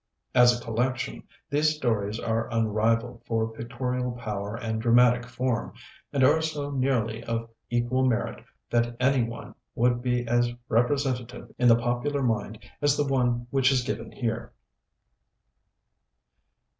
As 0.33 0.59
a 0.59 0.63
collection, 0.63 1.21
these 1.51 1.75
stories 1.75 2.19
are 2.19 2.49
unrivaled 2.51 3.21
for 3.27 3.49
pictorial 3.51 4.13
power 4.13 4.55
and 4.55 4.81
dramatic 4.81 5.27
form, 5.27 5.73
and 6.11 6.23
are 6.23 6.41
so 6.41 6.71
nearly 6.71 7.23
of 7.25 7.51
equal 7.69 8.03
merit 8.07 8.43
that 8.71 8.97
any 8.99 9.23
one 9.23 9.53
would 9.75 10.01
be 10.01 10.27
as 10.27 10.51
representative 10.69 11.53
in 11.59 11.67
the 11.67 11.75
popular 11.75 12.23
mind 12.23 12.57
as 12.81 12.97
the 12.97 13.05
one 13.05 13.45
which 13.51 13.71
is 13.71 13.83
given 13.83 14.11
here. 14.11 14.51